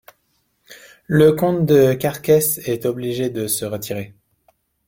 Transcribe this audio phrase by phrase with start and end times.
[1.05, 4.15] Le comte de Carcès est obligé de se retirer.